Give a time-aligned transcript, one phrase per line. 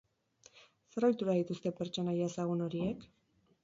[0.95, 3.11] Zer ohitura dituzte pertsonaia ezagun horiek?